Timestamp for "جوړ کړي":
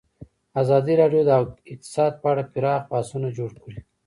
3.37-3.79